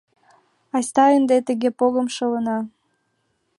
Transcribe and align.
Айста 0.75 1.05
ынде 1.17 1.35
тыгыде 1.47 1.69
погым 1.79 2.07
шелына. 2.15 2.57